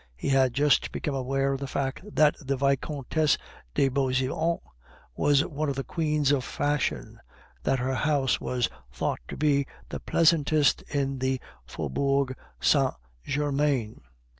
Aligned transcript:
He 0.15 0.29
had 0.29 0.55
just 0.55 0.91
become 0.91 1.13
aware 1.13 1.53
of 1.53 1.59
the 1.59 1.67
fact 1.67 2.01
that 2.15 2.33
the 2.43 2.57
Vicomtesse 2.57 3.37
de 3.75 3.87
Beauseant 3.87 4.59
was 5.15 5.45
one 5.45 5.69
of 5.69 5.75
the 5.75 5.83
queens 5.83 6.31
of 6.31 6.43
fashion, 6.43 7.19
that 7.61 7.77
her 7.77 7.93
house 7.93 8.41
was 8.41 8.67
thought 8.91 9.19
to 9.27 9.37
be 9.37 9.67
the 9.89 9.99
pleasantest 9.99 10.81
in 10.91 11.19
the 11.19 11.39
Faubourg 11.67 12.35
Saint 12.59 12.95
Germain. 13.23 14.01